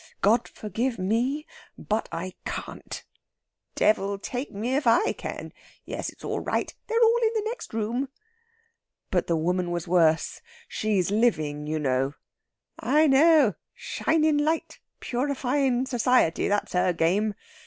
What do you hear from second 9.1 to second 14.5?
"But the woman was worse. She's living, you know...." "I know shinin'